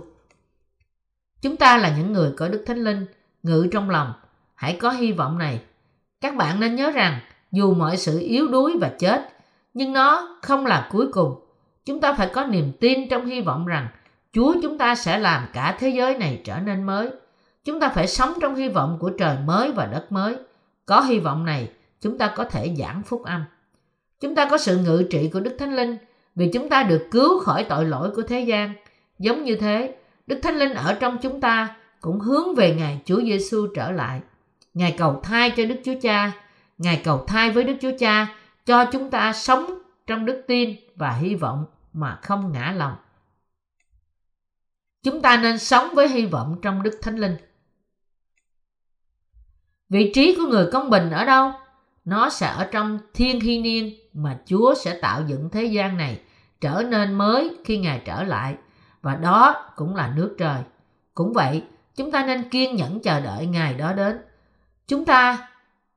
Chúng 1.42 1.56
ta 1.56 1.76
là 1.76 1.96
những 1.96 2.12
người 2.12 2.32
có 2.36 2.48
Đức 2.48 2.64
Thánh 2.66 2.84
Linh 2.84 3.06
ngự 3.42 3.68
trong 3.72 3.90
lòng. 3.90 4.12
Hãy 4.54 4.76
có 4.80 4.90
hy 4.90 5.12
vọng 5.12 5.38
này. 5.38 5.60
Các 6.20 6.36
bạn 6.36 6.60
nên 6.60 6.74
nhớ 6.74 6.90
rằng 6.90 7.20
dù 7.52 7.74
mọi 7.74 7.96
sự 7.96 8.18
yếu 8.18 8.48
đuối 8.48 8.78
và 8.80 8.90
chết, 8.98 9.28
nhưng 9.74 9.92
nó 9.92 10.38
không 10.42 10.66
là 10.66 10.88
cuối 10.92 11.12
cùng. 11.12 11.34
Chúng 11.84 12.00
ta 12.00 12.12
phải 12.12 12.30
có 12.32 12.44
niềm 12.44 12.72
tin 12.80 13.08
trong 13.08 13.26
hy 13.26 13.40
vọng 13.40 13.66
rằng 13.66 13.88
Chúa 14.32 14.54
chúng 14.62 14.78
ta 14.78 14.94
sẽ 14.94 15.18
làm 15.18 15.46
cả 15.52 15.76
thế 15.80 15.88
giới 15.88 16.18
này 16.18 16.40
trở 16.44 16.58
nên 16.58 16.82
mới. 16.82 17.10
Chúng 17.64 17.80
ta 17.80 17.88
phải 17.88 18.08
sống 18.08 18.32
trong 18.40 18.54
hy 18.54 18.68
vọng 18.68 18.96
của 19.00 19.10
trời 19.10 19.36
mới 19.44 19.72
và 19.72 19.86
đất 19.86 20.12
mới. 20.12 20.36
Có 20.86 21.00
hy 21.00 21.18
vọng 21.18 21.44
này, 21.44 21.70
chúng 22.00 22.18
ta 22.18 22.32
có 22.36 22.44
thể 22.44 22.74
giảng 22.78 23.02
phúc 23.02 23.22
âm. 23.24 23.44
Chúng 24.20 24.34
ta 24.34 24.48
có 24.50 24.58
sự 24.58 24.78
ngự 24.78 25.02
trị 25.10 25.30
của 25.32 25.40
Đức 25.40 25.56
Thánh 25.58 25.76
Linh 25.76 25.96
vì 26.34 26.50
chúng 26.52 26.68
ta 26.68 26.82
được 26.82 27.08
cứu 27.10 27.40
khỏi 27.40 27.64
tội 27.64 27.84
lỗi 27.84 28.10
của 28.16 28.22
thế 28.22 28.40
gian. 28.40 28.72
Giống 29.18 29.44
như 29.44 29.56
thế, 29.56 29.94
Đức 30.30 30.38
Thánh 30.42 30.58
Linh 30.58 30.74
ở 30.74 30.96
trong 31.00 31.18
chúng 31.22 31.40
ta 31.40 31.76
cũng 32.00 32.20
hướng 32.20 32.54
về 32.54 32.74
Ngài 32.74 33.00
Chúa 33.04 33.20
Giêsu 33.20 33.66
trở 33.74 33.90
lại. 33.90 34.20
Ngài 34.74 34.94
cầu 34.98 35.20
thai 35.22 35.50
cho 35.50 35.64
Đức 35.64 35.80
Chúa 35.84 35.94
Cha, 36.02 36.32
Ngài 36.78 37.00
cầu 37.04 37.24
thai 37.26 37.50
với 37.50 37.64
Đức 37.64 37.74
Chúa 37.80 37.90
Cha 37.98 38.36
cho 38.66 38.84
chúng 38.92 39.10
ta 39.10 39.32
sống 39.32 39.78
trong 40.06 40.26
đức 40.26 40.44
tin 40.46 40.76
và 40.96 41.10
hy 41.10 41.34
vọng 41.34 41.64
mà 41.92 42.18
không 42.22 42.52
ngã 42.52 42.74
lòng. 42.76 42.96
Chúng 45.02 45.22
ta 45.22 45.36
nên 45.36 45.58
sống 45.58 45.94
với 45.94 46.08
hy 46.08 46.26
vọng 46.26 46.58
trong 46.62 46.82
Đức 46.82 46.98
Thánh 47.02 47.16
Linh. 47.16 47.36
Vị 49.88 50.12
trí 50.14 50.36
của 50.36 50.46
người 50.46 50.68
công 50.72 50.90
bình 50.90 51.10
ở 51.10 51.24
đâu? 51.24 51.52
Nó 52.04 52.30
sẽ 52.30 52.46
ở 52.46 52.68
trong 52.72 52.98
thiên 53.14 53.40
hy 53.40 53.60
niên 53.60 53.94
mà 54.12 54.38
Chúa 54.46 54.74
sẽ 54.74 54.98
tạo 55.00 55.22
dựng 55.26 55.50
thế 55.50 55.64
gian 55.64 55.96
này 55.96 56.20
trở 56.60 56.82
nên 56.88 57.14
mới 57.14 57.56
khi 57.64 57.78
Ngài 57.78 58.02
trở 58.04 58.22
lại 58.22 58.56
và 59.02 59.16
đó 59.16 59.72
cũng 59.76 59.96
là 59.96 60.12
nước 60.16 60.34
trời. 60.38 60.62
Cũng 61.14 61.32
vậy, 61.32 61.62
chúng 61.96 62.10
ta 62.10 62.26
nên 62.26 62.48
kiên 62.48 62.76
nhẫn 62.76 63.00
chờ 63.00 63.20
đợi 63.20 63.46
Ngài 63.46 63.74
đó 63.74 63.92
đến. 63.92 64.18
Chúng 64.86 65.04
ta 65.04 65.48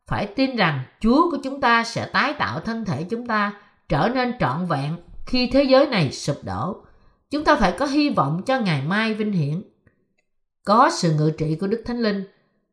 phải 0.08 0.28
tin 0.28 0.56
rằng 0.56 0.80
Chúa 1.00 1.32
của 1.32 1.38
chúng 1.44 1.62
ta 1.62 1.84
sẽ 1.84 2.06
tái 2.06 2.34
tạo 2.34 2.60
thân 2.60 2.86
thể 2.86 3.04
chúng 3.04 3.28
ta 3.28 3.54
trở 3.90 4.10
nên 4.14 4.34
trọn 4.40 4.66
vẹn 4.66 4.98
khi 5.26 5.50
thế 5.54 5.64
giới 5.64 5.88
này 5.88 6.12
sụp 6.12 6.38
đổ. 6.44 6.76
Chúng 7.30 7.44
ta 7.44 7.56
phải 7.56 7.72
có 7.80 7.86
hy 7.86 8.10
vọng 8.10 8.42
cho 8.46 8.60
ngày 8.60 8.82
mai 8.88 9.14
vinh 9.14 9.32
hiển. 9.32 9.62
Có 10.66 10.90
sự 10.94 11.14
ngự 11.14 11.32
trị 11.38 11.58
của 11.62 11.68
Đức 11.68 11.84
Thánh 11.86 12.00
Linh, 12.00 12.24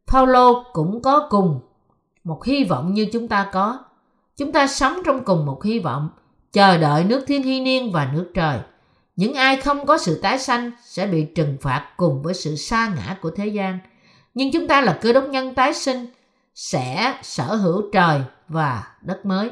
Paulo 0.07 0.65
cũng 0.73 1.03
có 1.03 1.27
cùng 1.31 1.61
một 2.25 2.45
hy 2.45 2.65
vọng 2.65 2.95
như 2.95 3.07
chúng 3.13 3.29
ta 3.29 3.51
có. 3.53 3.79
Chúng 4.37 4.53
ta 4.53 4.67
sống 4.67 4.99
trong 5.05 5.25
cùng 5.25 5.47
một 5.47 5.65
hy 5.65 5.79
vọng, 5.79 6.11
chờ 6.53 6.79
đợi 6.79 7.05
nước 7.05 7.25
thiên 7.27 7.43
hy 7.43 7.61
niên 7.61 7.93
và 7.93 8.11
nước 8.13 8.31
trời. 8.35 8.59
Những 9.21 9.35
ai 9.35 9.57
không 9.57 9.87
có 9.87 9.99
sự 9.99 10.21
tái 10.23 10.39
sanh 10.39 10.71
sẽ 10.83 11.07
bị 11.07 11.25
trừng 11.25 11.57
phạt 11.61 11.89
cùng 11.97 12.23
với 12.23 12.35
sự 12.35 12.57
sa 12.57 12.93
ngã 12.97 13.17
của 13.21 13.31
thế 13.31 13.47
gian. 13.47 13.79
Nhưng 14.35 14.53
chúng 14.53 14.69
ta 14.69 14.81
là 14.81 14.99
cơ 15.03 15.13
đốc 15.13 15.25
nhân 15.25 15.55
tái 15.55 15.75
sinh, 15.75 16.07
sẽ 16.55 17.19
sở 17.23 17.45
hữu 17.45 17.83
trời 17.93 18.21
và 18.49 18.87
đất 19.03 19.27
mới. 19.27 19.51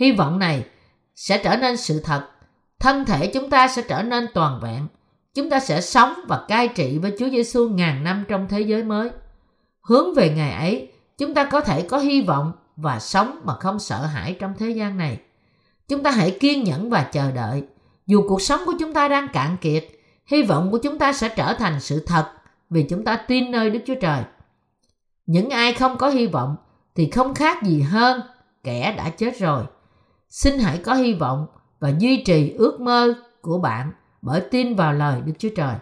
Hy 0.00 0.12
vọng 0.12 0.38
này 0.38 0.64
sẽ 1.16 1.38
trở 1.44 1.56
nên 1.56 1.76
sự 1.76 2.00
thật. 2.00 2.28
Thân 2.78 3.04
thể 3.04 3.26
chúng 3.26 3.50
ta 3.50 3.68
sẽ 3.68 3.82
trở 3.82 4.02
nên 4.02 4.26
toàn 4.34 4.60
vẹn. 4.62 4.86
Chúng 5.34 5.50
ta 5.50 5.60
sẽ 5.60 5.80
sống 5.80 6.14
và 6.28 6.44
cai 6.48 6.68
trị 6.68 6.98
với 6.98 7.16
Chúa 7.18 7.28
Giêsu 7.30 7.68
ngàn 7.68 8.04
năm 8.04 8.24
trong 8.28 8.46
thế 8.48 8.60
giới 8.60 8.84
mới. 8.84 9.10
Hướng 9.80 10.14
về 10.14 10.30
ngày 10.36 10.52
ấy, 10.52 10.92
chúng 11.18 11.34
ta 11.34 11.44
có 11.44 11.60
thể 11.60 11.82
có 11.82 11.98
hy 11.98 12.22
vọng 12.22 12.52
và 12.76 12.98
sống 12.98 13.40
mà 13.44 13.54
không 13.54 13.78
sợ 13.78 14.06
hãi 14.06 14.36
trong 14.40 14.54
thế 14.58 14.70
gian 14.70 14.96
này. 14.96 15.20
Chúng 15.88 16.02
ta 16.02 16.10
hãy 16.10 16.36
kiên 16.40 16.64
nhẫn 16.64 16.90
và 16.90 17.02
chờ 17.02 17.30
đợi. 17.30 17.62
Dù 18.06 18.24
cuộc 18.28 18.42
sống 18.42 18.60
của 18.66 18.74
chúng 18.80 18.92
ta 18.92 19.08
đang 19.08 19.28
cạn 19.28 19.56
kiệt, 19.60 19.84
hy 20.26 20.42
vọng 20.42 20.70
của 20.70 20.78
chúng 20.78 20.98
ta 20.98 21.12
sẽ 21.12 21.28
trở 21.28 21.54
thành 21.54 21.80
sự 21.80 22.04
thật 22.06 22.32
vì 22.70 22.82
chúng 22.82 23.04
ta 23.04 23.16
tin 23.16 23.50
nơi 23.50 23.70
Đức 23.70 23.80
Chúa 23.86 23.94
Trời. 24.00 24.22
Những 25.26 25.50
ai 25.50 25.74
không 25.74 25.98
có 25.98 26.08
hy 26.08 26.26
vọng 26.26 26.56
thì 26.94 27.10
không 27.10 27.34
khác 27.34 27.62
gì 27.62 27.80
hơn 27.80 28.20
kẻ 28.64 28.94
đã 28.98 29.08
chết 29.08 29.38
rồi. 29.38 29.64
Xin 30.28 30.58
hãy 30.58 30.78
có 30.78 30.94
hy 30.94 31.14
vọng 31.14 31.46
và 31.80 31.92
duy 31.98 32.22
trì 32.24 32.54
ước 32.58 32.80
mơ 32.80 33.14
của 33.40 33.58
bạn 33.58 33.92
bởi 34.22 34.40
tin 34.40 34.76
vào 34.76 34.92
lời 34.92 35.20
Đức 35.24 35.32
Chúa 35.38 35.48
Trời. 35.56 35.74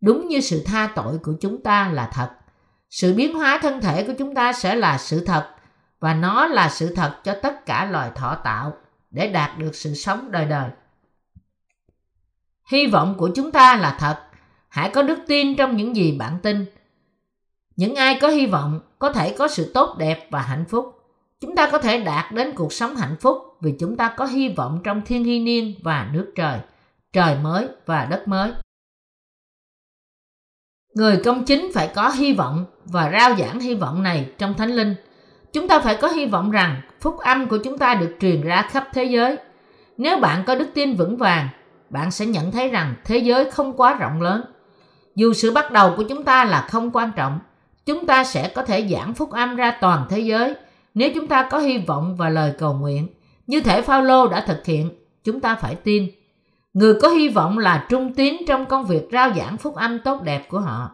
Đúng 0.00 0.28
như 0.28 0.40
sự 0.40 0.62
tha 0.66 0.92
tội 0.94 1.18
của 1.18 1.32
chúng 1.40 1.62
ta 1.62 1.90
là 1.92 2.10
thật, 2.12 2.30
sự 2.90 3.14
biến 3.14 3.34
hóa 3.34 3.58
thân 3.62 3.80
thể 3.80 4.06
của 4.06 4.12
chúng 4.18 4.34
ta 4.34 4.52
sẽ 4.52 4.74
là 4.74 4.98
sự 4.98 5.24
thật 5.24 5.48
và 6.00 6.14
nó 6.14 6.46
là 6.46 6.68
sự 6.68 6.94
thật 6.94 7.14
cho 7.24 7.34
tất 7.42 7.66
cả 7.66 7.88
loài 7.90 8.10
thọ 8.14 8.34
tạo 8.44 8.72
để 9.10 9.28
đạt 9.28 9.58
được 9.58 9.74
sự 9.74 9.94
sống 9.94 10.30
đời 10.30 10.44
đời. 10.44 10.70
Hy 12.70 12.86
vọng 12.86 13.14
của 13.18 13.30
chúng 13.34 13.50
ta 13.50 13.76
là 13.76 13.96
thật. 14.00 14.16
Hãy 14.68 14.90
có 14.90 15.02
đức 15.02 15.18
tin 15.26 15.56
trong 15.56 15.76
những 15.76 15.96
gì 15.96 16.16
bạn 16.18 16.38
tin. 16.42 16.66
Những 17.76 17.94
ai 17.94 18.18
có 18.20 18.28
hy 18.28 18.46
vọng 18.46 18.80
có 18.98 19.12
thể 19.12 19.34
có 19.38 19.48
sự 19.48 19.70
tốt 19.74 19.96
đẹp 19.98 20.28
và 20.30 20.42
hạnh 20.42 20.64
phúc. 20.68 20.96
Chúng 21.40 21.56
ta 21.56 21.70
có 21.70 21.78
thể 21.78 22.00
đạt 22.00 22.32
đến 22.32 22.52
cuộc 22.54 22.72
sống 22.72 22.96
hạnh 22.96 23.16
phúc 23.20 23.38
vì 23.60 23.74
chúng 23.80 23.96
ta 23.96 24.14
có 24.16 24.24
hy 24.26 24.48
vọng 24.48 24.80
trong 24.84 25.02
thiên 25.06 25.24
hy 25.24 25.38
niên 25.38 25.74
và 25.82 26.10
nước 26.12 26.32
trời, 26.36 26.58
trời 27.12 27.36
mới 27.42 27.68
và 27.86 28.04
đất 28.04 28.28
mới. 28.28 28.52
Người 30.94 31.20
công 31.24 31.44
chính 31.44 31.70
phải 31.74 31.90
có 31.94 32.08
hy 32.08 32.32
vọng 32.32 32.64
và 32.84 33.10
rao 33.10 33.34
giảng 33.36 33.60
hy 33.60 33.74
vọng 33.74 34.02
này 34.02 34.30
trong 34.38 34.54
Thánh 34.54 34.70
Linh. 34.70 34.94
Chúng 35.52 35.68
ta 35.68 35.78
phải 35.78 35.96
có 36.00 36.08
hy 36.08 36.26
vọng 36.26 36.50
rằng 36.50 36.80
phúc 37.00 37.18
âm 37.18 37.48
của 37.48 37.58
chúng 37.64 37.78
ta 37.78 37.94
được 37.94 38.16
truyền 38.20 38.40
ra 38.40 38.68
khắp 38.70 38.88
thế 38.92 39.04
giới. 39.04 39.36
Nếu 39.98 40.16
bạn 40.16 40.44
có 40.46 40.54
đức 40.54 40.68
tin 40.74 40.96
vững 40.96 41.16
vàng, 41.16 41.48
bạn 41.90 42.10
sẽ 42.10 42.26
nhận 42.26 42.50
thấy 42.50 42.68
rằng 42.68 42.94
thế 43.04 43.18
giới 43.18 43.50
không 43.50 43.76
quá 43.76 43.94
rộng 43.94 44.22
lớn. 44.22 44.42
Dù 45.14 45.32
sự 45.32 45.52
bắt 45.52 45.72
đầu 45.72 45.94
của 45.96 46.02
chúng 46.02 46.24
ta 46.24 46.44
là 46.44 46.66
không 46.70 46.90
quan 46.90 47.12
trọng, 47.16 47.38
chúng 47.86 48.06
ta 48.06 48.24
sẽ 48.24 48.48
có 48.48 48.64
thể 48.64 48.88
giảng 48.90 49.14
phúc 49.14 49.30
âm 49.30 49.56
ra 49.56 49.78
toàn 49.80 50.06
thế 50.10 50.20
giới 50.20 50.54
nếu 50.94 51.10
chúng 51.14 51.26
ta 51.26 51.48
có 51.50 51.58
hy 51.58 51.78
vọng 51.78 52.16
và 52.16 52.28
lời 52.28 52.54
cầu 52.58 52.74
nguyện. 52.74 53.08
Như 53.46 53.60
thể 53.60 53.82
Phaolô 53.82 54.28
đã 54.28 54.44
thực 54.46 54.66
hiện, 54.66 54.90
chúng 55.24 55.40
ta 55.40 55.54
phải 55.54 55.74
tin. 55.74 56.10
Người 56.72 56.94
có 57.02 57.08
hy 57.08 57.28
vọng 57.28 57.58
là 57.58 57.86
trung 57.88 58.14
tín 58.14 58.36
trong 58.46 58.66
công 58.66 58.84
việc 58.84 59.08
rao 59.12 59.32
giảng 59.34 59.56
phúc 59.56 59.74
âm 59.74 59.98
tốt 59.98 60.22
đẹp 60.22 60.48
của 60.48 60.60
họ. 60.60 60.90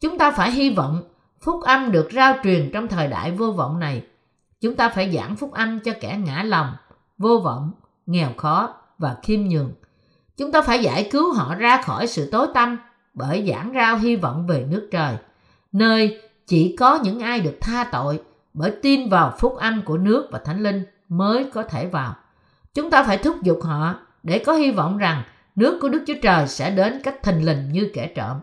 Chúng 0.00 0.18
ta 0.18 0.30
phải 0.30 0.50
hy 0.50 0.70
vọng 0.70 1.02
phúc 1.40 1.62
âm 1.62 1.92
được 1.92 2.08
rao 2.12 2.34
truyền 2.44 2.70
trong 2.72 2.88
thời 2.88 3.08
đại 3.08 3.30
vô 3.30 3.52
vọng 3.52 3.78
này. 3.78 4.02
Chúng 4.60 4.76
ta 4.76 4.88
phải 4.88 5.12
giảng 5.12 5.36
phúc 5.36 5.52
âm 5.52 5.80
cho 5.80 5.92
kẻ 6.00 6.18
ngã 6.24 6.42
lòng, 6.42 6.72
vô 7.18 7.38
vọng, 7.44 7.72
nghèo 8.06 8.30
khó 8.36 8.74
và 8.98 9.16
khiêm 9.22 9.40
nhường. 9.40 9.72
Chúng 10.36 10.52
ta 10.52 10.62
phải 10.62 10.82
giải 10.82 11.08
cứu 11.10 11.32
họ 11.32 11.54
ra 11.54 11.82
khỏi 11.82 12.06
sự 12.06 12.30
tối 12.30 12.46
tăm 12.54 12.78
bởi 13.14 13.46
giảng 13.50 13.72
rao 13.74 13.98
hy 13.98 14.16
vọng 14.16 14.46
về 14.46 14.66
nước 14.70 14.88
trời, 14.92 15.16
nơi 15.72 16.20
chỉ 16.46 16.76
có 16.78 16.98
những 17.02 17.20
ai 17.20 17.40
được 17.40 17.58
tha 17.60 17.84
tội 17.84 18.20
bởi 18.54 18.72
tin 18.82 19.08
vào 19.08 19.34
phúc 19.38 19.56
âm 19.56 19.82
của 19.82 19.98
nước 19.98 20.28
và 20.32 20.38
thánh 20.38 20.62
linh 20.62 20.84
mới 21.08 21.50
có 21.54 21.62
thể 21.62 21.86
vào. 21.86 22.14
Chúng 22.74 22.90
ta 22.90 23.02
phải 23.02 23.18
thúc 23.18 23.36
giục 23.42 23.58
họ 23.62 23.94
để 24.22 24.38
có 24.38 24.52
hy 24.52 24.70
vọng 24.70 24.98
rằng 24.98 25.22
nước 25.56 25.78
của 25.82 25.88
Đức 25.88 26.02
Chúa 26.06 26.14
Trời 26.22 26.48
sẽ 26.48 26.70
đến 26.70 27.00
cách 27.04 27.22
thình 27.22 27.44
lình 27.44 27.72
như 27.72 27.90
kẻ 27.94 28.06
trộm. 28.14 28.40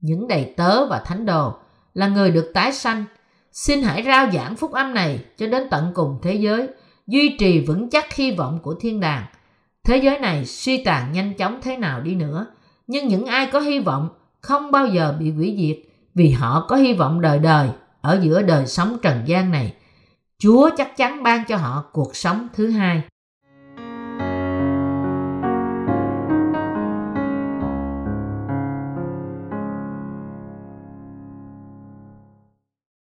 Những 0.00 0.28
đầy 0.28 0.54
tớ 0.56 0.86
và 0.86 0.98
thánh 0.98 1.26
đồ 1.26 1.54
là 1.94 2.08
người 2.08 2.30
được 2.30 2.50
tái 2.54 2.72
sanh. 2.72 3.04
Xin 3.52 3.82
hãy 3.82 4.02
rao 4.02 4.30
giảng 4.30 4.56
phúc 4.56 4.72
âm 4.72 4.94
này 4.94 5.24
cho 5.36 5.46
đến 5.46 5.68
tận 5.70 5.92
cùng 5.94 6.18
thế 6.22 6.34
giới, 6.34 6.68
duy 7.06 7.36
trì 7.38 7.64
vững 7.66 7.90
chắc 7.90 8.14
hy 8.14 8.30
vọng 8.30 8.58
của 8.62 8.74
thiên 8.80 9.00
đàng. 9.00 9.24
Thế 9.88 9.96
giới 9.96 10.18
này 10.18 10.44
suy 10.46 10.82
tàn 10.84 11.12
nhanh 11.12 11.34
chóng 11.34 11.58
thế 11.62 11.76
nào 11.76 12.00
đi 12.00 12.14
nữa, 12.14 12.46
nhưng 12.86 13.08
những 13.08 13.26
ai 13.26 13.46
có 13.52 13.60
hy 13.60 13.78
vọng 13.78 14.08
không 14.40 14.70
bao 14.70 14.86
giờ 14.86 15.16
bị 15.20 15.30
hủy 15.30 15.56
diệt 15.58 15.92
vì 16.14 16.30
họ 16.30 16.66
có 16.68 16.76
hy 16.76 16.94
vọng 16.94 17.20
đời 17.20 17.38
đời 17.38 17.68
ở 18.00 18.20
giữa 18.22 18.42
đời 18.42 18.66
sống 18.66 18.96
trần 19.02 19.22
gian 19.26 19.50
này. 19.50 19.74
Chúa 20.38 20.70
chắc 20.76 20.96
chắn 20.96 21.22
ban 21.22 21.44
cho 21.44 21.56
họ 21.56 21.84
cuộc 21.92 22.16
sống 22.16 22.48
thứ 22.54 22.70
hai. 22.70 23.02